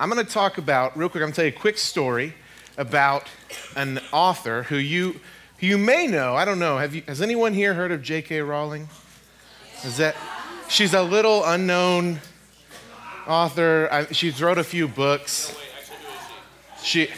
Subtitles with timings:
[0.00, 2.32] I'm going to talk about, real quick, I'm going to tell you a quick story
[2.78, 3.28] about
[3.76, 5.20] an author who you,
[5.58, 6.34] who you may know.
[6.34, 6.78] I don't know.
[6.78, 8.40] Have you, has anyone here heard of J.K.
[8.40, 8.88] Rowling?
[9.84, 10.16] Is that,
[10.70, 12.20] she's a little unknown
[13.26, 13.90] author.
[13.92, 15.54] I, she's wrote a few books.
[16.82, 17.10] She,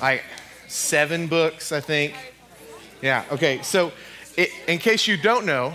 [0.00, 0.22] like
[0.68, 2.14] seven books, I think.
[3.02, 3.62] Yeah, okay.
[3.62, 3.90] So,
[4.36, 5.74] it, in case you don't know,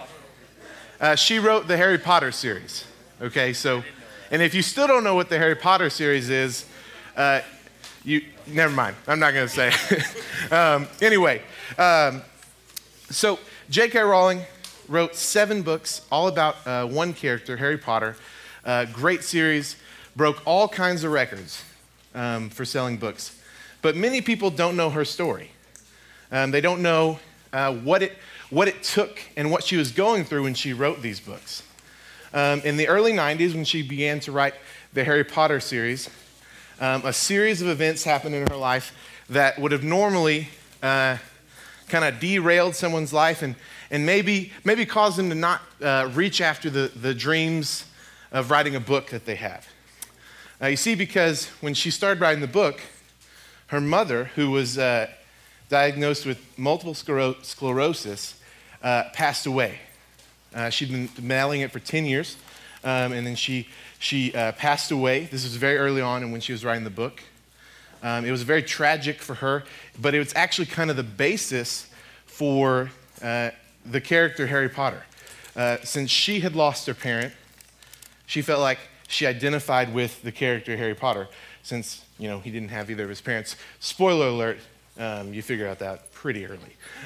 [1.02, 2.86] uh, she wrote the Harry Potter series.
[3.22, 3.84] Okay, so,
[4.32, 6.66] and if you still don't know what the Harry Potter series is,
[7.16, 7.42] uh,
[8.04, 8.96] you never mind.
[9.08, 9.72] I'm not going to say.
[10.56, 11.42] um, anyway,
[11.78, 12.22] um,
[13.10, 13.40] so
[13.70, 14.00] J.K.
[14.00, 14.42] Rowling
[14.88, 18.16] wrote seven books all about uh, one character, Harry Potter.
[18.64, 19.76] Uh, great series,
[20.16, 21.64] broke all kinds of records
[22.14, 23.40] um, for selling books.
[23.82, 25.52] But many people don't know her story.
[26.32, 27.20] Um, they don't know
[27.54, 28.14] uh, what, it,
[28.50, 31.64] what it took and what she was going through when she wrote these books.
[32.36, 34.56] Um, in the early 90s, when she began to write
[34.92, 36.10] the Harry Potter series,
[36.82, 38.94] um, a series of events happened in her life
[39.30, 40.50] that would have normally
[40.84, 41.16] uh,
[41.88, 43.56] kind of derailed someone's life and,
[43.90, 47.86] and maybe, maybe caused them to not uh, reach after the, the dreams
[48.34, 49.66] of writing a book that they have.
[50.62, 52.82] Uh, you see, because when she started writing the book,
[53.68, 55.08] her mother, who was uh,
[55.70, 58.42] diagnosed with multiple scler- sclerosis,
[58.84, 59.80] uh, passed away.
[60.56, 62.38] Uh, she'd been mailing it for 10 years,
[62.84, 63.68] um, and then she,
[64.00, 65.26] she uh, passed away.
[65.26, 67.22] This was very early on and when she was writing the book.
[68.02, 69.64] Um, it was very tragic for her,
[70.00, 71.90] but it was actually kind of the basis
[72.26, 73.52] for uh,
[73.86, 75.04] the character Harry Potter.
[75.56, 77.34] Uh, since she had lost her parent,
[78.26, 81.28] she felt like she identified with the character Harry Potter,
[81.64, 83.56] since you know he didn't have either of his parents.
[83.80, 84.60] Spoiler alert:
[84.98, 86.60] um, you figure out that pretty early.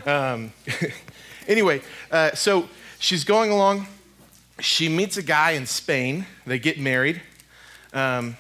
[0.06, 0.54] Um,
[1.48, 3.88] anyway, uh, so she's going along.
[4.60, 6.26] She meets a guy in Spain.
[6.46, 7.22] They get married.
[7.94, 8.38] Um,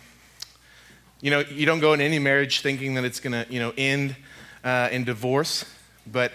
[1.22, 3.74] you know, you don't go in any marriage thinking that it's going to, you know,
[3.78, 4.16] end
[4.64, 5.66] uh, in divorce,
[6.08, 6.32] but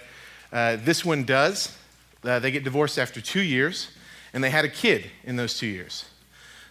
[0.53, 1.77] uh, this one does.
[2.23, 3.89] Uh, they get divorced after two years,
[4.33, 6.05] and they had a kid in those two years.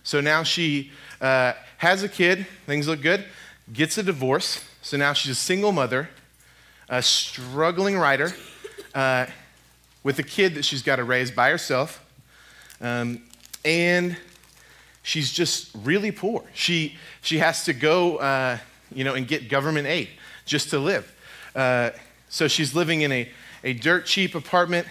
[0.03, 0.91] So now she
[1.21, 3.25] uh, has a kid, things look good,
[3.71, 4.63] gets a divorce.
[4.81, 6.09] So now she's a single mother,
[6.93, 8.31] a struggling writer,
[8.93, 9.25] uh,
[10.03, 12.05] with a kid that she's got to raise by herself.
[12.81, 13.23] Um,
[13.65, 14.15] and
[15.01, 16.43] she's just really poor.
[16.53, 18.59] She, she has to go, uh,
[18.93, 20.07] you know, and get government aid
[20.45, 21.11] just to live.
[21.55, 21.89] Uh,
[22.29, 23.27] so she's living in a,
[23.63, 24.85] a dirt cheap apartment,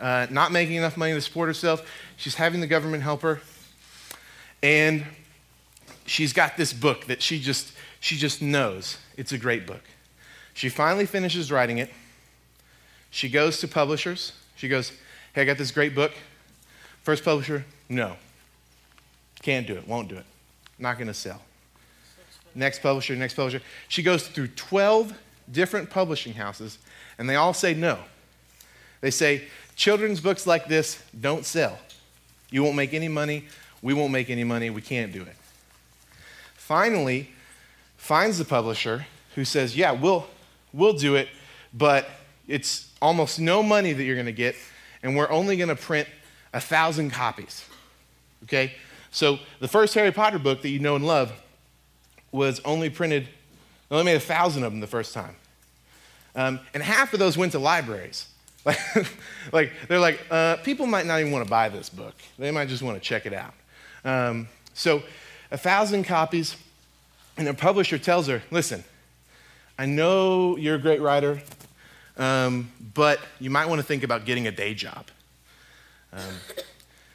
[0.00, 1.86] uh, not making enough money to support herself.
[2.16, 3.42] She's having the government help her.
[4.62, 5.04] And
[6.06, 9.82] she's got this book that she just, she just knows it's a great book.
[10.54, 11.90] She finally finishes writing it.
[13.10, 14.32] She goes to publishers.
[14.56, 14.92] She goes,
[15.34, 16.12] Hey, I got this great book.
[17.02, 18.16] First publisher, no.
[19.42, 20.24] Can't do it, won't do it.
[20.78, 21.42] Not going to sell.
[22.54, 23.60] Next publisher, next publisher.
[23.88, 25.12] She goes through 12
[25.50, 26.78] different publishing houses,
[27.18, 27.98] and they all say no.
[29.00, 29.44] They say,
[29.76, 31.78] children's books like this don't sell.
[32.50, 33.44] You won't make any money.
[33.82, 34.70] We won't make any money.
[34.70, 35.36] We can't do it.
[36.54, 37.30] Finally,
[37.96, 40.26] finds the publisher who says, Yeah, we'll,
[40.74, 41.28] we'll do it,
[41.72, 42.08] but
[42.46, 44.56] it's almost no money that you're going to get,
[45.02, 46.08] and we're only going to print
[46.52, 47.64] a thousand copies.
[48.42, 48.74] Okay?
[49.10, 51.32] So the first Harry Potter book that you know and love
[52.32, 53.28] was only printed,
[53.88, 55.36] they only made a thousand of them the first time.
[56.34, 58.26] Um, and half of those went to libraries.
[58.66, 58.78] Like,
[59.52, 62.14] like they're like, uh, people might not even want to buy this book.
[62.38, 63.52] They might just want to check it out.
[64.06, 65.02] Um, so,
[65.50, 66.56] a thousand copies,
[67.36, 68.82] and the publisher tells her, listen,
[69.76, 71.42] I know you're a great writer,
[72.16, 75.06] um, but you might want to think about getting a day job.
[76.12, 76.20] Um,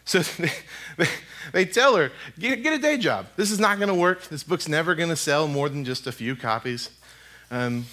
[0.03, 0.21] so
[1.53, 3.27] they, tell her, get, get, a day job.
[3.37, 4.27] This is not going to work.
[4.27, 6.89] This book's never going to sell more than just a few copies.
[7.49, 7.85] Um,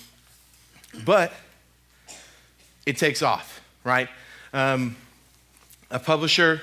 [1.04, 1.32] but
[2.86, 4.08] it takes off, right?
[4.52, 4.96] Um,
[5.92, 6.60] a publisher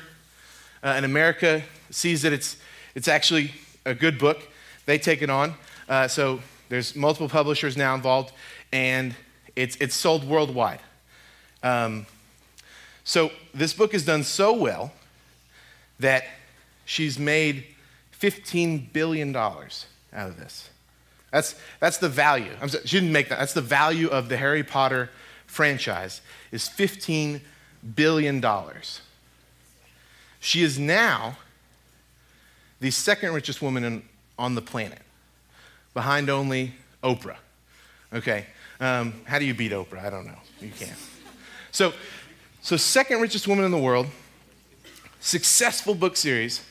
[0.83, 2.57] uh, in America sees that it's,
[2.95, 3.51] it's actually
[3.85, 4.41] a good book.
[4.85, 5.53] They take it on.
[5.87, 6.41] Uh, so
[6.73, 8.33] there's multiple publishers now involved,
[8.71, 9.13] and
[9.55, 10.79] it's, it's sold worldwide.
[11.61, 12.07] Um,
[13.03, 14.91] so this book has done so well
[15.99, 16.23] that
[16.83, 17.65] she's made
[18.19, 19.61] $15 billion out
[20.13, 20.71] of this.
[21.31, 22.49] That's, that's the value.
[22.67, 23.37] Sorry, she didn't make that.
[23.37, 25.11] That's the value of the Harry Potter
[25.45, 26.21] franchise
[26.51, 27.41] is $15
[27.93, 28.43] billion.
[30.39, 31.37] She is now
[32.79, 34.03] the second richest woman in,
[34.39, 35.03] on the planet,
[35.93, 36.73] behind only
[37.03, 37.37] Oprah.
[38.13, 38.45] Okay,
[38.79, 40.03] um, how do you beat Oprah?
[40.03, 40.37] I don't know.
[40.61, 40.97] You can't.
[41.71, 41.93] So,
[42.61, 44.07] so second richest woman in the world,
[45.19, 46.63] successful book series,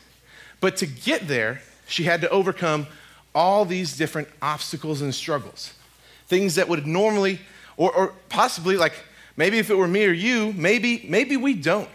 [0.61, 2.87] but to get there, she had to overcome
[3.35, 5.73] all these different obstacles and struggles.
[6.27, 7.41] Things that would normally,
[7.77, 8.95] or, or possibly like
[9.37, 11.89] maybe if it were me or you, maybe, maybe we don't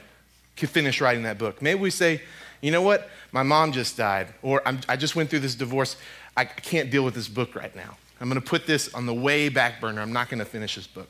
[0.55, 1.61] finish writing that book.
[1.61, 2.21] Maybe we say,
[2.61, 5.95] you know what, my mom just died, or i just went through this divorce.
[6.37, 7.97] I can't deal with this book right now.
[8.21, 10.01] I'm going to put this on the way back burner.
[10.01, 11.09] I'm not going to finish this book.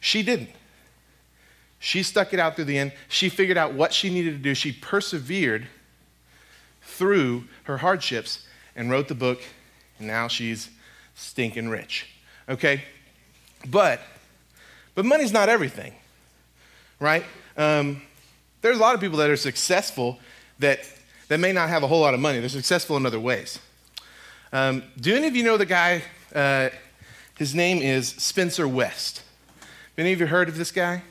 [0.00, 0.50] She didn't.
[1.80, 2.92] She stuck it out through the end.
[3.08, 4.54] She figured out what she needed to do.
[4.54, 5.66] She persevered
[6.82, 9.42] through her hardships and wrote the book,
[9.98, 10.70] and now she's
[11.16, 12.08] stinking rich.
[12.48, 12.84] Okay?
[13.68, 14.00] But,
[14.94, 15.94] but money's not everything,
[17.00, 17.24] right?
[17.56, 18.02] Um,
[18.62, 20.20] there's a lot of people that are successful
[20.60, 20.80] that,
[21.28, 22.38] that may not have a whole lot of money.
[22.38, 23.58] They're successful in other ways.
[24.56, 26.00] Um, do any of you know the guy?
[26.34, 26.70] Uh,
[27.36, 29.22] his name is Spencer West.
[29.98, 31.02] Any of you heard of this guy?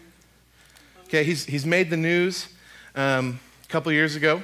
[1.04, 2.48] Okay, he's, he's made the news
[2.96, 4.42] um, a couple years ago.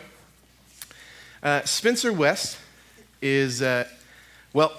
[1.42, 2.59] Uh, Spencer West
[3.24, 3.86] is, uh,
[4.53, 4.71] well,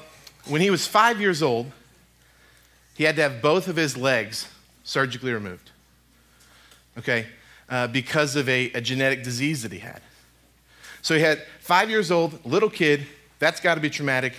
[0.46, 1.72] when he was five years old,
[2.96, 4.46] he had to have both of his legs
[4.84, 5.72] surgically removed.
[6.96, 7.26] Okay,
[7.69, 10.00] uh, because of a, a genetic disease that he had.
[11.00, 13.04] So he had five years old, little kid.
[13.42, 14.34] That's got to be traumatic.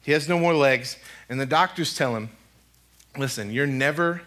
[0.00, 0.96] He has no more legs.
[1.28, 2.30] And the doctors tell him,
[3.14, 4.22] listen, you're never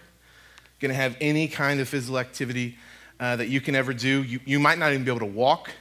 [0.79, 2.77] going to have any kind of physical activity
[3.19, 4.21] uh, that you can ever do.
[4.21, 5.71] You, you might not even be able to walk.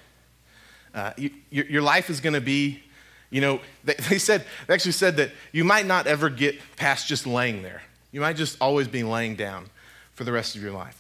[0.95, 2.83] Uh, you, your, your life is going to be,
[3.29, 7.07] you know, they, they said, they actually said that you might not ever get past
[7.07, 7.83] just laying there.
[8.11, 9.67] You might just always be laying down
[10.15, 10.97] for the rest of your life.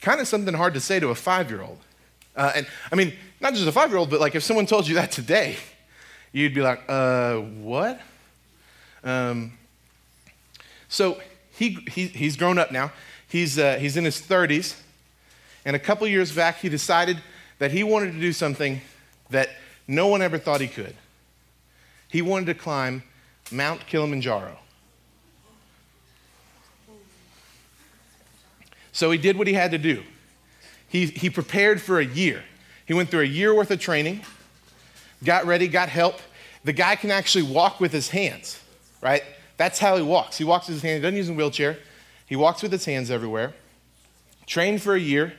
[0.00, 1.80] Kind of something hard to say to a five year old.
[2.36, 4.86] Uh, and I mean, not just a five year old, but like if someone told
[4.86, 5.56] you that today,
[6.32, 8.00] you'd be like, uh, what?
[9.04, 9.52] Um,
[10.88, 11.20] so
[11.52, 12.92] he, he, he's grown up now.
[13.28, 14.76] He's, uh, he's in his 30s.
[15.64, 17.18] And a couple years back, he decided
[17.58, 18.80] that he wanted to do something
[19.30, 19.50] that
[19.86, 20.94] no one ever thought he could.
[22.08, 23.02] He wanted to climb
[23.50, 24.58] Mount Kilimanjaro.
[28.92, 30.02] So he did what he had to do.
[30.88, 32.42] He, he prepared for a year.
[32.86, 34.22] He went through a year worth of training,
[35.24, 36.20] got ready, got help.
[36.64, 38.60] The guy can actually walk with his hands,
[39.00, 39.22] right?
[39.56, 40.38] That's how he walks.
[40.38, 41.78] He walks with his hands, he doesn't use a wheelchair.
[42.26, 43.54] He walks with his hands everywhere.
[44.46, 45.34] Trained for a year,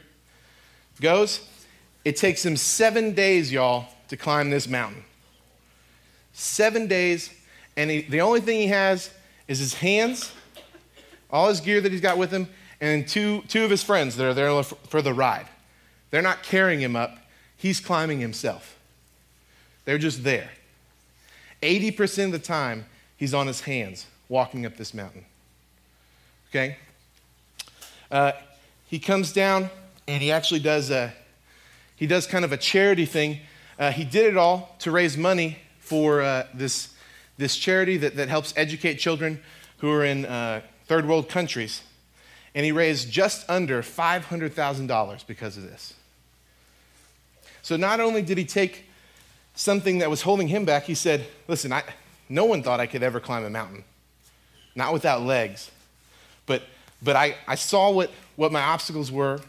[1.00, 1.42] goes.
[2.06, 5.04] It takes him seven days, y'all, to climb this mountain.
[6.34, 7.34] Seven days,
[7.76, 9.12] and he, the only thing he has
[9.48, 10.32] is his hands,
[11.30, 12.48] all his gear that he's got with him,
[12.82, 15.48] and two, two of his friends that are there for the ride.
[16.12, 17.18] They're not carrying him up,
[17.56, 18.79] he's climbing himself.
[19.86, 20.50] They're just there.
[21.62, 22.86] 80% of the time,
[23.18, 25.26] he's on his hands walking up this mountain.
[26.50, 26.78] Okay?
[28.12, 28.32] Uh,
[28.88, 29.70] he comes down
[30.08, 31.14] and he actually does a,
[31.96, 33.40] he does kind of a charity thing.
[33.78, 36.94] Uh, he did it all to raise money for uh, this,
[37.38, 39.42] this charity that, that helps educate children
[39.80, 41.82] who are in uh, third world countries
[42.56, 45.94] and he raised just under $500,000 because of this.
[47.62, 48.89] So not only did he take
[49.60, 51.84] something that was holding him back, he said, Listen, I,
[52.30, 53.84] no one thought I could ever climb a mountain,
[54.74, 55.70] not without legs.
[56.46, 56.64] But,
[57.02, 59.42] but I, I saw what, what my obstacles were,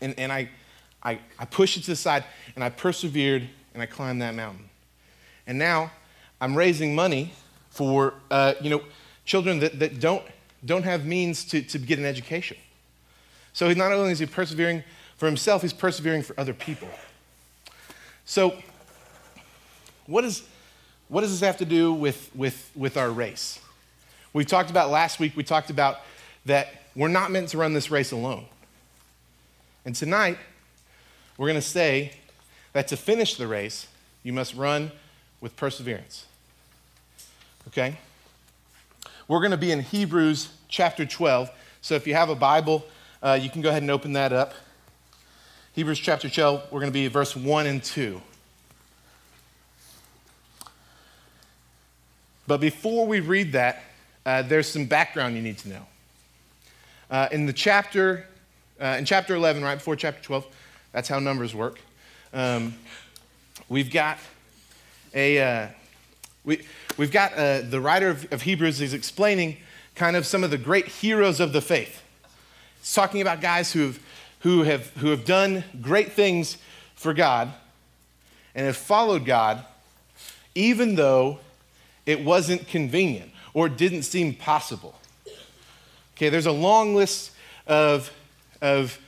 [0.00, 0.48] and, and I,
[1.02, 4.68] I, I pushed it to the side, and I persevered, and I climbed that mountain.
[5.48, 5.90] And now
[6.40, 7.32] I'm raising money
[7.70, 8.82] for uh, you know,
[9.24, 10.22] children that, that don't
[10.64, 12.56] don't have means to, to get an education.
[13.52, 14.84] So not only is he persevering
[15.16, 16.88] for himself, he's persevering for other people.
[18.24, 18.56] So,
[20.06, 20.42] what, is,
[21.08, 23.60] what does this have to do with, with, with our race?
[24.32, 25.98] We talked about last week, we talked about
[26.46, 28.46] that we're not meant to run this race alone.
[29.84, 30.38] And tonight,
[31.36, 32.12] we're going to say
[32.72, 33.86] that to finish the race,
[34.22, 34.92] you must run
[35.40, 36.26] with perseverance.
[37.68, 37.98] Okay?
[39.28, 41.50] We're going to be in Hebrews chapter 12.
[41.80, 42.84] So if you have a Bible,
[43.22, 44.54] uh, you can go ahead and open that up.
[45.74, 48.20] Hebrews chapter 12, we're going to be verse 1 and 2.
[52.46, 53.82] But before we read that,
[54.26, 55.86] uh, there's some background you need to know.
[57.10, 58.26] Uh, in the chapter,
[58.80, 60.46] uh, in chapter 11, right before chapter 12,
[60.92, 61.78] that's how numbers work.
[62.32, 62.74] Um,
[63.68, 64.18] we've got
[65.14, 65.68] a, uh,
[66.44, 66.64] we,
[66.96, 69.58] we've got uh, the writer of, of Hebrews is explaining
[69.94, 72.02] kind of some of the great heroes of the faith.
[72.80, 74.00] It's talking about guys who have,
[74.40, 76.56] who have, who have done great things
[76.94, 77.52] for God
[78.54, 79.64] and have followed God,
[80.54, 81.38] even though
[82.06, 84.94] it wasn't convenient or didn't seem possible.
[86.16, 87.32] Okay, there's a long list
[87.66, 88.12] of,
[88.60, 88.98] of,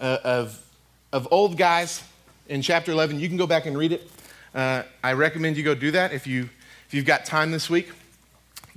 [0.00, 0.64] uh, of,
[1.12, 2.02] of old guys
[2.48, 3.20] in chapter 11.
[3.20, 4.10] You can go back and read it.
[4.54, 6.48] uh, I recommend you go do that if, you,
[6.86, 7.90] if you've got time this week.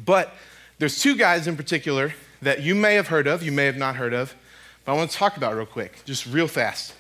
[0.04, 0.34] But
[0.80, 3.96] there's two guys in particular that you may have heard of, you may have not
[3.96, 4.36] heard of,
[4.84, 6.94] but I want to talk about real quick, just real fast.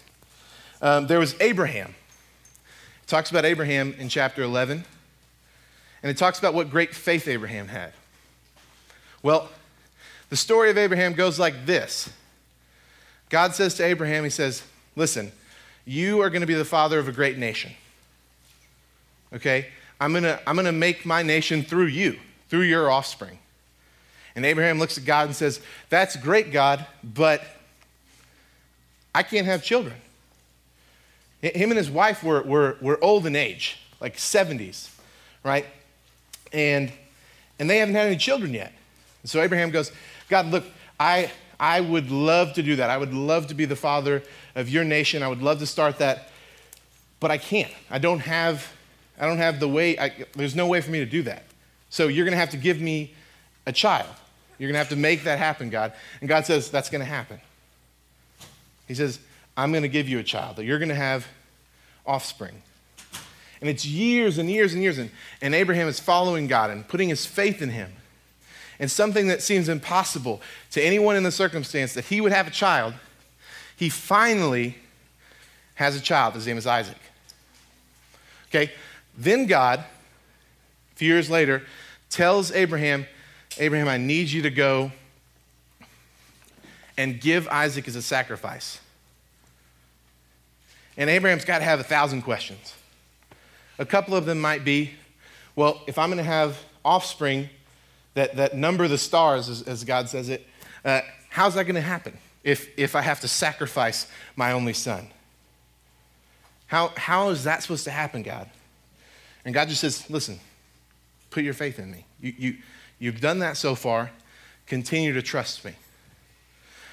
[0.81, 1.95] Um, there was Abraham.
[3.03, 4.85] It talks about Abraham in chapter 11,
[6.03, 7.93] and it talks about what great faith Abraham had.
[9.23, 9.49] Well,
[10.29, 12.09] the story of Abraham goes like this
[13.29, 14.63] God says to Abraham, He says,
[14.95, 15.31] Listen,
[15.85, 17.71] you are going to be the father of a great nation.
[19.33, 19.67] Okay?
[19.99, 22.17] I'm going to I'm going to make my nation through you,
[22.49, 23.39] through your offspring.
[24.35, 27.43] And Abraham looks at God and says, That's great, God, but
[29.13, 29.95] I can't have children.
[31.41, 34.95] Him and his wife were, were, were old in age, like 70s,
[35.43, 35.65] right?
[36.53, 36.91] And,
[37.59, 38.73] and they haven't had any children yet.
[39.21, 39.91] And so Abraham goes,
[40.29, 40.65] God, look,
[40.99, 42.89] I, I would love to do that.
[42.89, 44.23] I would love to be the father
[44.55, 45.23] of your nation.
[45.23, 46.29] I would love to start that,
[47.19, 47.71] but I can't.
[47.89, 48.71] I don't have,
[49.19, 51.43] I don't have the way, I, there's no way for me to do that.
[51.89, 53.13] So you're going to have to give me
[53.67, 54.09] a child.
[54.57, 55.93] You're going to have to make that happen, God.
[56.19, 57.39] And God says, That's going to happen.
[58.87, 59.19] He says,
[59.57, 61.27] I'm going to give you a child, that you're going to have
[62.05, 62.61] offspring.
[63.61, 64.97] And it's years and years and years.
[64.97, 67.93] And, and Abraham is following God and putting his faith in him.
[68.79, 70.41] And something that seems impossible
[70.71, 72.95] to anyone in the circumstance that he would have a child,
[73.75, 74.77] he finally
[75.75, 76.33] has a child.
[76.33, 76.97] His name is Isaac.
[78.49, 78.71] Okay?
[79.15, 81.61] Then God, a few years later,
[82.09, 83.05] tells Abraham,
[83.59, 84.91] Abraham, I need you to go
[86.97, 88.79] and give Isaac as a sacrifice.
[90.97, 92.73] And Abraham's got to have a thousand questions.
[93.81, 94.91] A couple of them might be
[95.55, 97.49] well, if I'm going to have offspring
[98.13, 100.47] that, that number the stars, as, as God says it,
[100.85, 104.07] uh, how's that going to happen if, if I have to sacrifice
[104.37, 105.07] my only son?
[106.67, 108.49] How, how is that supposed to happen, God?
[109.43, 110.39] And God just says, listen,
[111.29, 112.05] put your faith in me.
[112.21, 112.57] You, you,
[113.01, 114.11] You've done that so far.
[114.67, 115.73] Continue to trust me.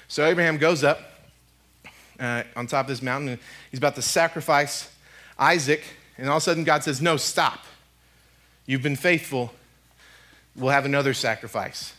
[0.07, 0.99] So Abraham goes up
[2.19, 4.91] uh, on top of this mountain and he's about to sacrifice
[5.37, 5.83] Isaac.
[6.19, 7.63] And all of a sudden, God says, No, stop.
[8.65, 9.53] You've been faithful.
[10.55, 11.93] We'll have another sacrifice.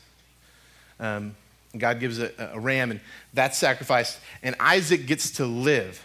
[1.00, 1.34] Um,
[1.76, 3.00] God gives a, a ram, and
[3.32, 4.18] that's sacrificed.
[4.42, 6.04] And Isaac gets to live,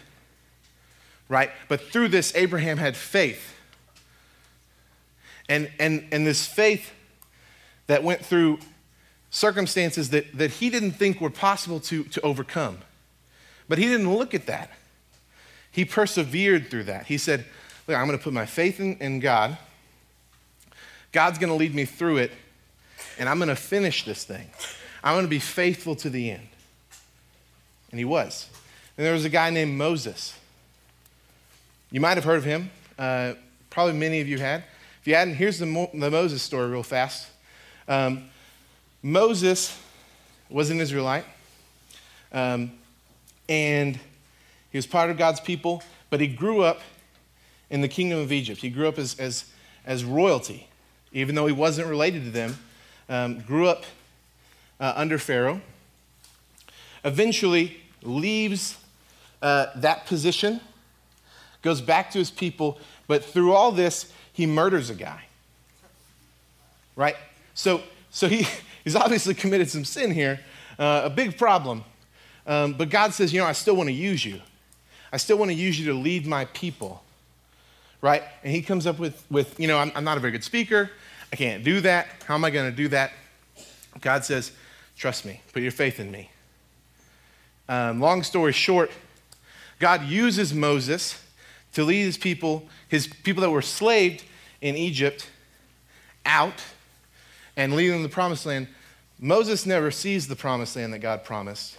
[1.28, 1.50] right?
[1.68, 3.54] But through this, Abraham had faith.
[5.48, 6.92] And, and, and this faith
[7.86, 8.60] that went through
[9.30, 12.78] circumstances that, that he didn't think were possible to, to overcome.
[13.68, 14.70] But he didn't look at that.
[15.70, 17.06] He persevered through that.
[17.06, 17.44] He said,
[17.86, 19.56] Look, I'm going to put my faith in, in God.
[21.12, 22.32] God's going to lead me through it,
[23.18, 24.50] and I'm going to finish this thing.
[25.04, 26.48] I'm going to be faithful to the end.
[27.90, 28.48] And he was.
[28.96, 30.36] And there was a guy named Moses.
[31.90, 32.70] You might have heard of him.
[32.98, 33.34] Uh,
[33.70, 34.64] probably many of you had.
[35.00, 37.28] If you hadn't, here's the, Mo- the Moses story real fast.
[37.86, 38.24] Um,
[39.02, 39.78] Moses
[40.50, 41.24] was an Israelite,
[42.32, 42.72] um,
[43.48, 43.96] and
[44.72, 46.80] he was part of God's people, but he grew up
[47.70, 48.60] in the kingdom of Egypt.
[48.60, 49.44] He grew up as, as,
[49.84, 50.68] as royalty,
[51.12, 52.58] even though he wasn't related to them.
[53.08, 53.84] Um, grew up
[54.80, 55.60] uh, under Pharaoh.
[57.04, 58.76] Eventually leaves
[59.42, 60.60] uh, that position,
[61.62, 65.22] goes back to his people, but through all this, he murders a guy.
[66.96, 67.16] Right?
[67.54, 68.46] So, so he,
[68.84, 70.40] he's obviously committed some sin here,
[70.78, 71.84] uh, a big problem.
[72.46, 74.40] Um, but God says, you know, I still want to use you.
[75.12, 77.02] I still want to use you to lead my people.
[78.06, 78.22] Right?
[78.44, 80.92] And he comes up with, with you know, I'm, I'm not a very good speaker.
[81.32, 82.06] I can't do that.
[82.24, 83.10] How am I going to do that?
[84.00, 84.52] God says,
[84.96, 86.30] trust me, put your faith in me.
[87.68, 88.92] Um, long story short,
[89.80, 91.20] God uses Moses
[91.72, 94.22] to lead his people, his people that were slaved
[94.60, 95.28] in Egypt,
[96.24, 96.62] out
[97.56, 98.68] and lead them to the promised land,
[99.18, 101.76] Moses never sees the promised land that God promised,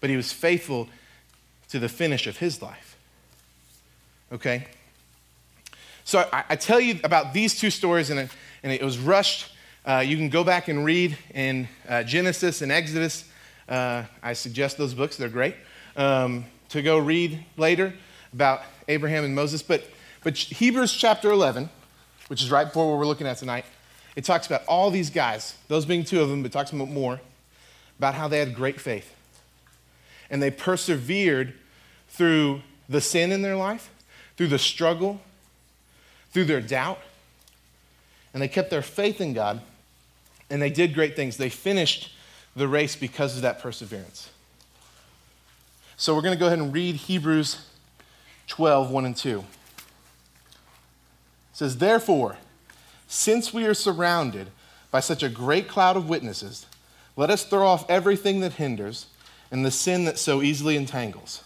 [0.00, 0.88] but he was faithful
[1.70, 2.96] to the finish of his life.
[4.30, 4.68] Okay?
[6.04, 8.30] So I, I tell you about these two stories, and it,
[8.62, 9.50] and it was rushed.
[9.86, 13.24] Uh, you can go back and read in uh, Genesis and Exodus.
[13.68, 15.56] Uh, I suggest those books, they're great.
[15.96, 17.94] Um, to go read later
[18.34, 19.62] about Abraham and Moses.
[19.62, 19.84] But,
[20.22, 21.70] but Hebrews chapter 11,
[22.28, 23.64] which is right before what we're looking at tonight,
[24.14, 27.20] it talks about all these guys, those being two of them, but talks about more,
[27.98, 29.14] about how they had great faith.
[30.28, 31.54] And they persevered
[32.08, 33.90] through the sin in their life,
[34.36, 35.20] through the struggle,
[36.34, 36.98] through their doubt.
[38.34, 39.62] And they kept their faith in God,
[40.50, 41.36] and they did great things.
[41.38, 42.12] They finished
[42.54, 44.28] the race because of that perseverance.
[45.96, 47.64] So we're going to go ahead and read Hebrews
[48.48, 49.44] 12, 1 and 2.
[51.52, 52.36] says, Therefore,
[53.06, 54.48] since we are surrounded
[54.90, 56.66] by such a great cloud of witnesses,
[57.16, 59.06] let us throw off everything that hinders
[59.52, 61.44] and the sin that so easily entangles.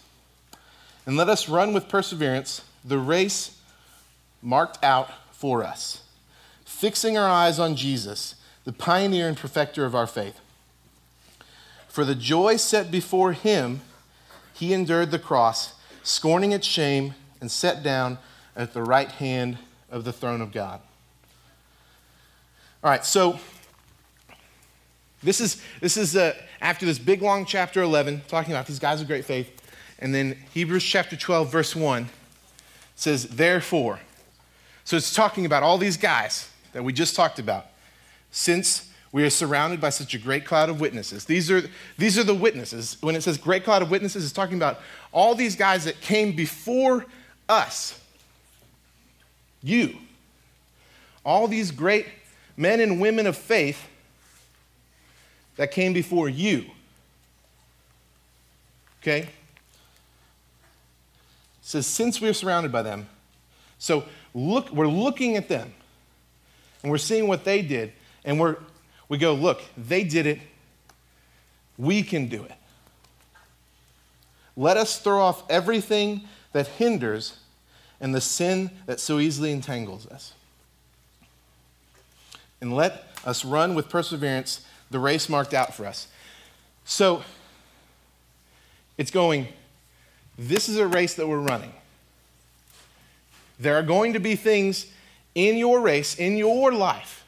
[1.04, 3.58] And let us run with perseverance the race
[4.42, 6.02] marked out for us,
[6.64, 10.40] fixing our eyes on Jesus, the pioneer and perfecter of our faith.
[11.88, 13.80] For the joy set before him,
[14.52, 18.18] he endured the cross, scorning its shame, and sat down
[18.57, 19.59] at the right hand
[19.90, 20.80] of the throne of God.
[22.83, 23.38] All right, so
[25.23, 29.00] this is, this is uh, after this big long chapter 11, talking about these guys
[29.00, 29.50] of great faith.
[29.99, 32.09] And then Hebrews chapter 12, verse 1
[32.95, 34.00] says, Therefore.
[34.88, 37.66] So it's talking about all these guys that we just talked about.
[38.30, 41.26] Since we are surrounded by such a great cloud of witnesses.
[41.26, 41.61] These are,
[41.99, 42.97] these are the witnesses.
[43.02, 44.80] When it says great cloud of witnesses, it's talking about
[45.12, 47.04] all these guys that came before
[47.50, 48.00] us.
[49.62, 49.99] You.
[51.23, 52.07] All these great
[52.57, 53.88] men and women of faith
[55.57, 56.64] that came before you.
[59.02, 59.18] Okay?
[59.18, 59.28] It
[61.61, 63.07] says, since we are surrounded by them.
[63.78, 64.04] So
[64.38, 65.73] look, we're looking at them
[66.83, 67.92] and we're seeing what they did,
[68.25, 68.57] and we're,
[69.09, 70.38] we go, look, they did it.
[71.76, 72.52] We can do it.
[74.57, 77.38] Let us throw off everything that hinders
[78.00, 80.35] and the sin that so easily entangles us.
[82.61, 86.09] And let us run with perseverance the race marked out for us.
[86.85, 87.23] So
[88.97, 89.49] it's going,
[90.38, 91.73] this is a race that we're running.
[93.59, 94.87] There are going to be things
[95.35, 97.25] in your race, in your life,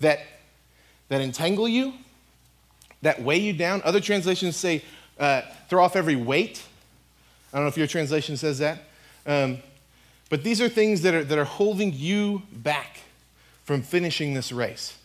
[0.00, 0.20] that,
[1.08, 1.94] that entangle you,
[3.02, 3.82] that weigh you down.
[3.84, 4.82] Other translations say,
[5.18, 6.62] uh, throw off every weight.
[7.52, 8.82] I don't know if your translation says that.
[9.26, 9.58] Um,
[10.28, 13.00] but these are things that are, that are holding you back
[13.64, 14.96] from finishing this race.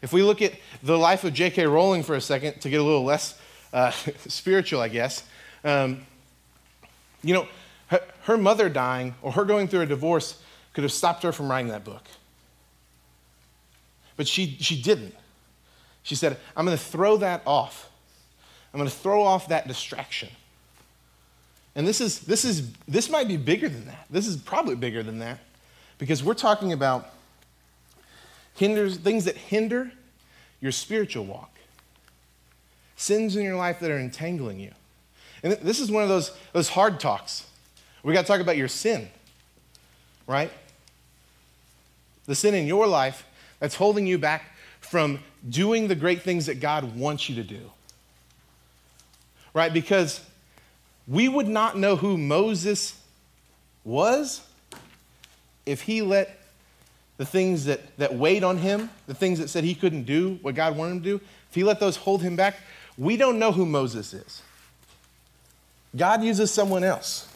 [0.00, 1.66] If we look at the life of J.K.
[1.66, 3.38] Rowling for a second to get a little less
[3.72, 3.90] uh,
[4.28, 5.24] spiritual, I guess,
[5.64, 6.06] um,
[7.22, 7.48] you know,
[8.28, 10.40] her, her mother dying or her going through a divorce
[10.74, 12.04] could have stopped her from writing that book.
[14.16, 15.14] But she, she didn't.
[16.02, 17.90] She said, I'm going to throw that off.
[18.72, 20.28] I'm going to throw off that distraction.
[21.74, 24.06] And this is this is this might be bigger than that.
[24.10, 25.38] This is probably bigger than that.
[25.98, 27.10] Because we're talking about
[28.54, 29.92] hinders, things that hinder
[30.60, 31.56] your spiritual walk.
[32.96, 34.72] Sins in your life that are entangling you.
[35.42, 37.47] And this is one of those, those hard talks.
[38.02, 39.08] We got to talk about your sin,
[40.26, 40.50] right?
[42.26, 43.26] The sin in your life
[43.60, 44.44] that's holding you back
[44.80, 47.70] from doing the great things that God wants you to do.
[49.52, 49.72] Right?
[49.72, 50.20] Because
[51.06, 52.98] we would not know who Moses
[53.84, 54.42] was
[55.66, 56.38] if he let
[57.18, 60.54] the things that, that weighed on him, the things that said he couldn't do what
[60.54, 62.56] God wanted him to do, if he let those hold him back,
[62.96, 64.42] we don't know who Moses is.
[65.96, 67.27] God uses someone else,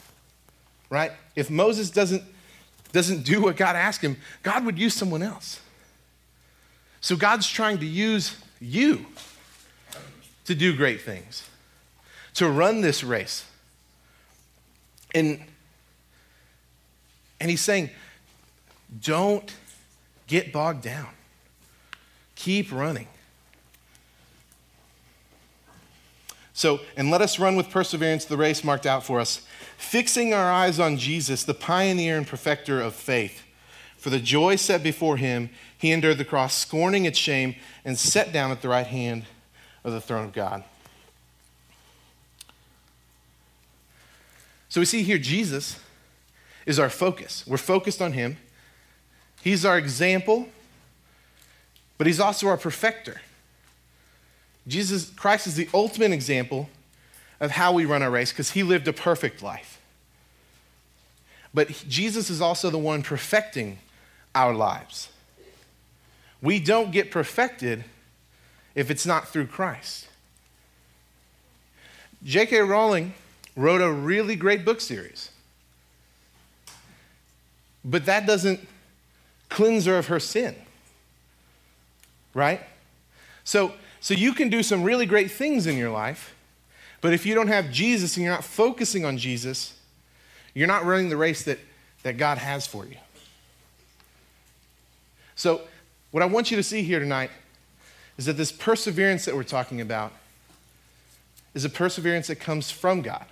[0.93, 1.11] right?
[1.35, 2.21] If Moses doesn't,
[2.91, 5.59] doesn't do what God asked him, God would use someone else.
[7.01, 9.07] So God's trying to use you
[10.45, 11.49] to do great things,
[12.35, 13.43] to run this race.
[15.15, 15.41] And,
[17.41, 17.89] and he's saying,
[19.01, 19.51] don't
[20.27, 21.09] get bogged down.
[22.35, 23.07] Keep running.
[26.53, 29.41] So, and let us run with perseverance the race marked out for us,
[29.75, 33.41] fixing our eyes on Jesus, the pioneer and perfecter of faith.
[33.97, 38.31] For the joy set before him, he endured the cross, scorning its shame, and sat
[38.31, 39.25] down at the right hand
[39.83, 40.63] of the throne of God.
[44.69, 45.79] So we see here Jesus
[46.65, 47.45] is our focus.
[47.47, 48.37] We're focused on him.
[49.41, 50.49] He's our example,
[51.97, 53.21] but he's also our perfecter.
[54.67, 56.69] Jesus Christ is the ultimate example
[57.39, 59.81] of how we run our race because he lived a perfect life.
[61.53, 63.79] But Jesus is also the one perfecting
[64.33, 65.09] our lives.
[66.41, 67.83] We don't get perfected
[68.75, 70.07] if it's not through Christ.
[72.23, 72.59] J.K.
[72.61, 73.13] Rowling
[73.55, 75.29] wrote a really great book series.
[77.85, 78.61] But that doesn't
[79.49, 80.55] cleanser of her sin.
[82.33, 82.61] Right?
[83.43, 83.73] So,
[84.03, 86.35] so you can do some really great things in your life,
[86.99, 89.79] but if you don't have Jesus and you're not focusing on Jesus,
[90.53, 91.57] you're not running the race that,
[92.03, 92.97] that God has for you.
[95.37, 95.61] So,
[96.11, 97.31] what I want you to see here tonight
[98.17, 100.11] is that this perseverance that we're talking about
[101.53, 103.25] is a perseverance that comes from God.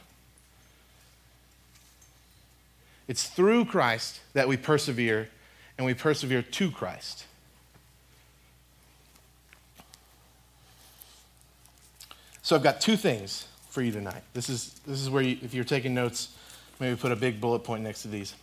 [3.10, 5.28] It's through Christ that we persevere,
[5.78, 7.26] and we persevere to Christ.
[12.52, 14.24] So I've got two things for you tonight.
[14.34, 16.36] This is, this is where, you, if you're taking notes,
[16.82, 18.34] maybe put a big bullet point next to these.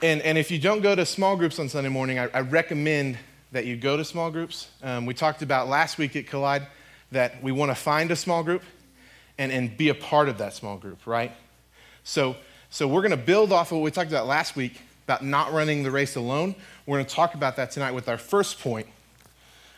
[0.00, 3.18] And, and if you don't go to small groups on Sunday morning, I, I recommend
[3.50, 4.68] that you go to small groups.
[4.84, 6.68] Um, we talked about last week at Collide
[7.10, 8.62] that we want to find a small group
[9.36, 11.32] and, and be a part of that small group, right?
[12.04, 12.36] So,
[12.70, 15.52] so we're going to build off of what we talked about last week about not
[15.52, 16.54] running the race alone.
[16.86, 18.86] We're going to talk about that tonight with our first point,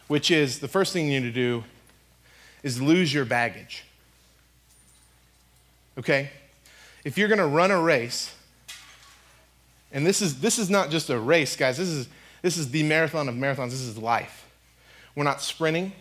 [0.08, 1.64] which is the first thing you need to do
[2.62, 3.84] is lose your baggage.
[5.98, 6.30] Okay?
[7.04, 8.34] If you're going to run a race,
[9.92, 12.08] and this is, this is not just a race, guys, this is,
[12.42, 14.46] this is the marathon of marathons, this is life.
[15.14, 15.92] We're not sprinting.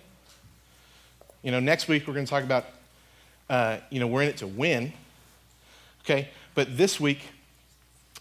[1.44, 2.65] You know, next week we're going to talk about,
[3.50, 4.91] uh, you know, we're in it to win.
[6.04, 6.30] Okay?
[6.56, 7.20] But this week,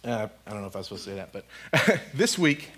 [0.05, 2.71] uh, I don't know if I was supposed to say that, but this week,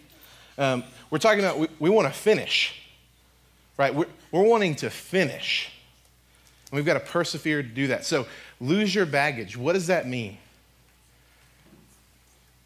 [0.59, 2.86] um, we're talking about we, we want to finish
[3.77, 3.95] right?
[3.95, 5.71] We're, we're wanting to finish.
[6.71, 8.05] And we've got to persevere to do that.
[8.05, 8.27] So,
[8.61, 9.57] lose your baggage.
[9.57, 10.39] What does that mean?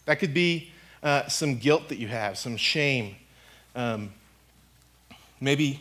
[0.06, 3.16] That could be uh, some guilt that you have, some shame,
[3.74, 4.12] um,
[5.40, 5.80] maybe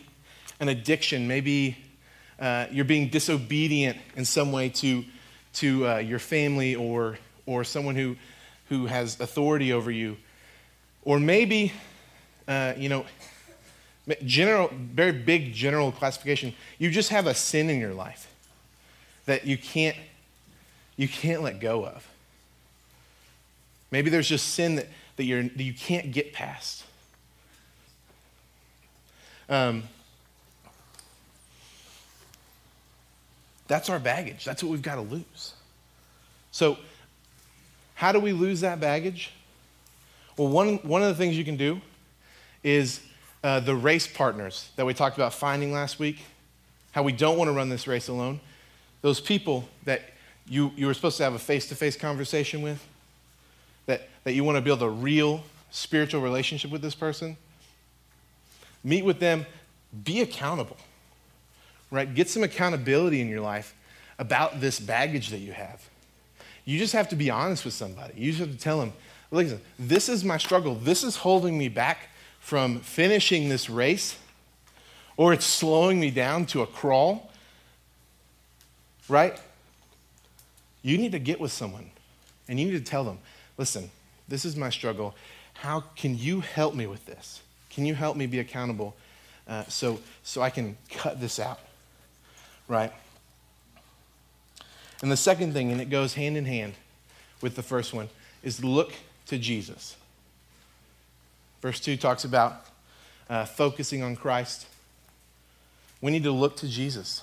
[0.60, 1.76] an addiction, maybe
[2.38, 5.04] uh, you're being disobedient in some way to,
[5.54, 8.16] to uh, your family or, or someone who,
[8.68, 10.16] who has authority over you.
[11.02, 11.72] Or maybe,
[12.46, 13.04] uh, you know,
[14.24, 16.54] general, very big general classification.
[16.78, 18.32] You just have a sin in your life
[19.26, 19.96] that you can't,
[20.96, 22.06] you can't let go of.
[23.90, 26.84] Maybe there's just sin that, that, you're, that you can't get past.
[29.48, 29.82] Um,
[33.66, 34.44] that's our baggage.
[34.44, 35.54] That's what we've got to lose.
[36.52, 36.78] So,
[37.94, 39.32] how do we lose that baggage?
[40.36, 41.80] Well, one, one of the things you can do
[42.62, 43.00] is
[43.42, 46.18] uh, the race partners that we talked about finding last week,
[46.92, 48.40] how we don't want to run this race alone,
[49.02, 50.02] those people that
[50.46, 52.84] you, you were supposed to have a face to face conversation with,
[53.86, 57.36] that, that you want to build a real spiritual relationship with this person,
[58.84, 59.46] meet with them,
[60.04, 60.76] be accountable,
[61.90, 62.12] right?
[62.14, 63.74] Get some accountability in your life
[64.18, 65.88] about this baggage that you have.
[66.64, 68.14] You just have to be honest with somebody.
[68.16, 68.92] You just have to tell them,
[69.30, 70.74] listen, this is my struggle.
[70.74, 74.18] This is holding me back from finishing this race,
[75.16, 77.30] or it's slowing me down to a crawl,
[79.08, 79.38] right?
[80.82, 81.90] You need to get with someone
[82.48, 83.18] and you need to tell them,
[83.58, 83.90] listen,
[84.28, 85.14] this is my struggle.
[85.54, 87.42] How can you help me with this?
[87.68, 88.96] Can you help me be accountable
[89.46, 91.60] uh, so, so I can cut this out,
[92.66, 92.92] right?
[95.02, 96.74] And the second thing, and it goes hand in hand
[97.40, 98.08] with the first one,
[98.42, 98.92] is look
[99.26, 99.96] to Jesus.
[101.60, 102.66] Verse 2 talks about
[103.28, 104.66] uh, focusing on Christ.
[106.00, 107.22] We need to look to Jesus.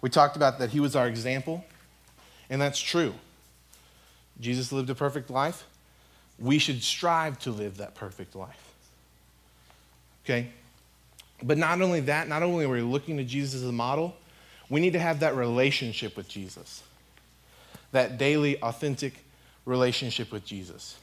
[0.00, 1.64] We talked about that he was our example,
[2.48, 3.14] and that's true.
[4.40, 5.64] Jesus lived a perfect life.
[6.38, 8.72] We should strive to live that perfect life.
[10.24, 10.48] Okay?
[11.42, 14.16] But not only that, not only are we looking to Jesus as a model,
[14.68, 16.82] we need to have that relationship with Jesus.
[17.92, 19.24] That daily, authentic
[19.64, 20.96] relationship with Jesus.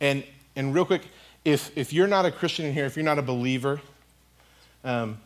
[0.00, 0.24] And
[0.56, 1.02] and real quick,
[1.44, 3.80] if, if you're not a Christian in here, if you're not a believer,
[4.84, 5.18] um,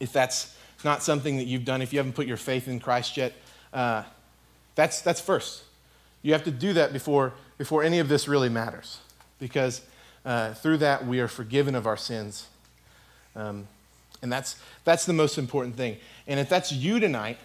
[0.00, 3.16] if that's not something that you've done, if you haven't put your faith in Christ
[3.16, 3.34] yet,
[3.72, 4.02] uh,
[4.74, 5.64] that's, that's first.
[6.22, 8.98] You have to do that before, before any of this really matters.
[9.38, 9.82] Because
[10.24, 12.48] uh, through that, we are forgiven of our sins.
[13.36, 13.68] Um,
[14.22, 15.96] and that's, that's the most important thing.
[16.26, 17.38] And if that's you tonight,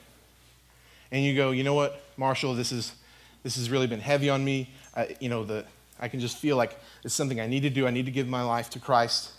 [1.12, 2.94] and you go, you know what, Marshall, this, is,
[3.44, 4.70] this has really been heavy on me.
[4.96, 5.66] Uh, you know, the,
[6.00, 7.88] I can just feel like it's something I need to do.
[7.88, 9.32] I need to give my life to Christ.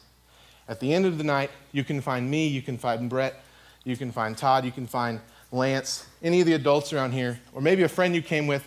[0.68, 3.42] At the end of the night, you can find me, you can find Brett,
[3.84, 5.20] you can find Todd, you can find
[5.52, 8.66] Lance, any of the adults around here, or maybe a friend you came with,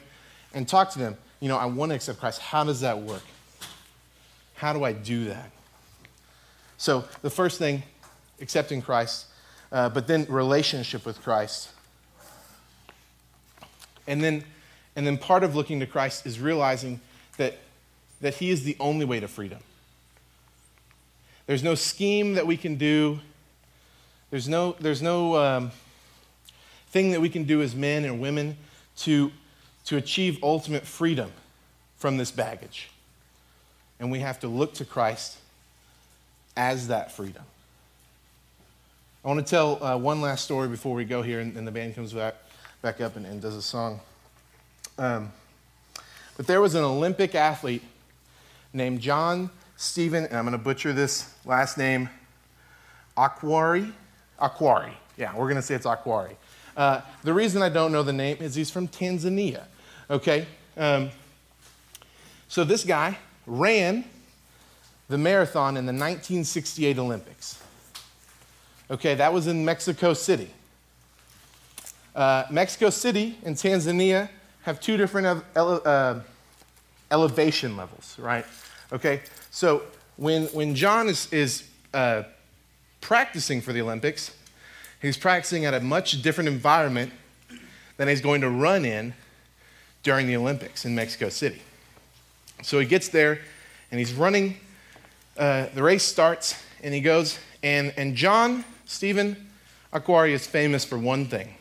[0.53, 1.17] and talk to them.
[1.39, 2.39] You know, I want to accept Christ.
[2.39, 3.23] How does that work?
[4.55, 5.51] How do I do that?
[6.77, 7.83] So, the first thing,
[8.39, 9.25] accepting Christ,
[9.71, 11.69] uh, but then relationship with Christ.
[14.05, 14.43] And then,
[14.95, 17.01] and then part of looking to Christ is realizing
[17.37, 17.57] that
[18.21, 19.59] that He is the only way to freedom.
[21.45, 23.19] There's no scheme that we can do,
[24.29, 25.71] there's no, there's no um,
[26.89, 28.57] thing that we can do as men and women
[28.97, 29.31] to,
[29.85, 31.31] to achieve ultimate freedom
[31.95, 32.89] from this baggage.
[33.99, 35.37] And we have to look to Christ
[36.57, 37.43] as that freedom.
[39.23, 41.71] I want to tell uh, one last story before we go here, and, and the
[41.71, 42.35] band comes back,
[42.81, 43.99] back up and, and does a song.
[44.97, 45.31] Um,
[46.35, 47.83] but there was an Olympic athlete
[48.73, 52.09] named John Stephen, and I'm going to butcher this last name,
[53.15, 53.91] Aquari.
[54.39, 54.91] Aquari.
[55.17, 56.35] Yeah, we're going to say it's Aquari.
[56.75, 59.63] Uh, the reason I don't know the name is he's from Tanzania.
[60.09, 60.45] Okay?
[60.75, 61.09] Um,
[62.47, 64.03] so this guy ran
[65.09, 67.61] the marathon in the 1968 Olympics.
[68.89, 70.49] Okay, that was in Mexico City.
[72.15, 74.29] Uh, Mexico City and Tanzania
[74.63, 76.19] have two different uh,
[77.11, 78.45] elevation levels, right?
[78.91, 79.83] Okay, so
[80.17, 82.23] when, when John is, is uh,
[83.01, 84.35] practicing for the Olympics,
[85.01, 87.11] he's practicing at a much different environment
[87.97, 89.13] than he's going to run in
[90.03, 91.61] during the Olympics in Mexico City.
[92.63, 93.39] So he gets there
[93.91, 94.57] and he's running.
[95.37, 99.49] Uh, the race starts and he goes, and, and John Stephen
[99.93, 101.55] Akhwari is famous for one thing.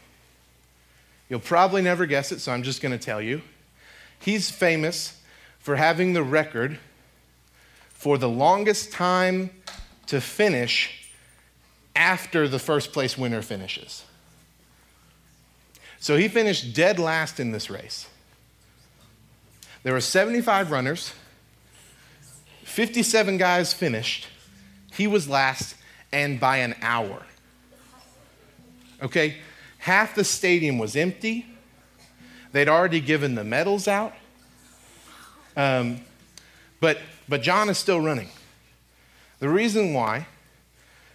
[1.28, 3.42] You'll probably never guess it, so I'm just going to tell you.
[4.20, 5.15] He's famous
[5.66, 6.78] for having the record
[7.92, 9.50] for the longest time
[10.06, 11.10] to finish
[11.96, 14.04] after the first place winner finishes.
[15.98, 18.06] So he finished dead last in this race.
[19.82, 21.12] There were 75 runners,
[22.62, 24.28] 57 guys finished.
[24.94, 25.74] He was last,
[26.12, 27.26] and by an hour.
[29.02, 29.38] Okay?
[29.78, 31.44] Half the stadium was empty.
[32.52, 34.12] They'd already given the medals out.
[35.56, 36.00] Um,
[36.80, 38.28] but, but John is still running.
[39.38, 40.26] The reason why,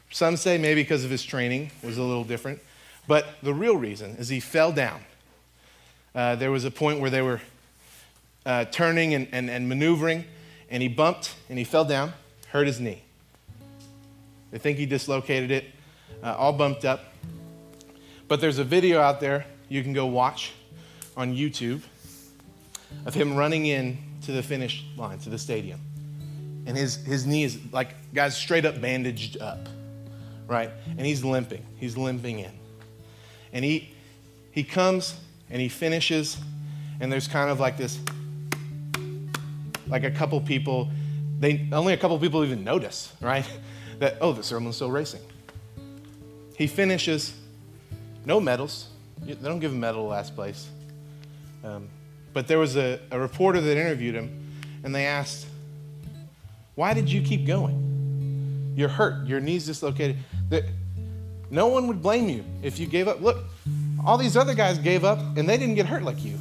[0.10, 2.60] some say maybe because of his training was a little different,
[3.08, 5.02] but the real reason is he fell down.
[6.14, 7.42] Uh, there was a point where they were
[8.46, 10.26] uh, turning and, and, and maneuvering,
[10.70, 12.14] and he bumped and he fell down,
[12.50, 13.02] hurt his knee.
[14.52, 15.66] They think he dislocated it,
[16.22, 17.14] uh, all bumped up.
[18.28, 20.52] But there's a video out there you can go watch
[21.16, 21.82] on YouTube
[23.06, 25.80] of him running in to the finish line, to the stadium.
[26.66, 29.68] And his, his knee is like, guys, straight up bandaged up,
[30.48, 30.70] right?
[30.98, 31.66] And he's limping.
[31.78, 32.52] He's limping in.
[33.52, 33.94] And he,
[34.52, 36.38] he comes and he finishes,
[37.00, 38.00] and there's kind of like this,
[39.88, 40.90] like a couple people,
[41.40, 43.46] they only a couple people even notice, right?
[44.00, 45.22] That, oh, the someone's still racing.
[46.58, 47.36] He finishes,
[48.26, 48.88] no medals.
[49.22, 50.68] They don't give a medal last place.
[51.64, 51.88] Um,
[52.34, 55.48] but there was a, a reporter that interviewed him, and they asked,
[56.76, 58.74] Why did you keep going?
[58.76, 60.18] You're hurt, your knee's dislocated.
[60.50, 60.64] That
[61.50, 63.22] no one would blame you if you gave up.
[63.22, 63.38] Look,
[64.06, 66.38] all these other guys gave up and they didn't get hurt like you.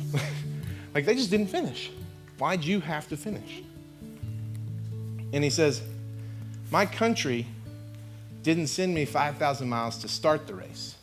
[0.95, 1.91] like they just didn't finish.
[2.39, 3.63] Why'd you have to finish?
[5.33, 5.83] And he says,
[6.71, 7.47] My country
[8.43, 10.95] didn't send me 5,000 miles to start the race,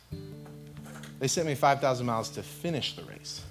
[1.20, 3.42] they sent me 5,000 miles to finish the race.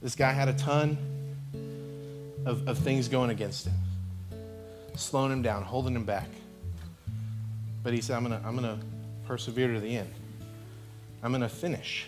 [0.00, 0.96] This guy had a ton
[2.46, 3.74] of, of things going against him,
[4.94, 6.28] slowing him down, holding him back.
[7.82, 8.84] But he said, I'm going to I'm going to
[9.26, 10.12] persevere to the end.
[11.22, 12.06] I'm going to finish.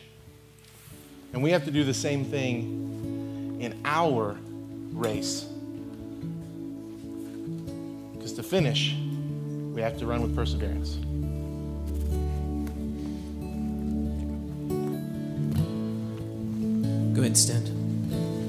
[1.32, 4.36] And we have to do the same thing in our
[4.92, 5.46] race.
[8.12, 8.94] Because to finish,
[9.74, 10.96] we have to run with perseverance.
[17.14, 17.79] Go ahead and stand.